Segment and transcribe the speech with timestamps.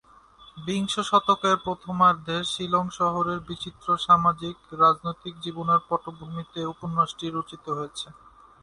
[0.57, 8.07] বিংশ শতকের প্রথমার্ধের শিলং শহরের বিচিত্র সামাজিক-রাজনৈতিক জীবনের পটভূমিতে উপন্যাসটি রচিত হয়েছে।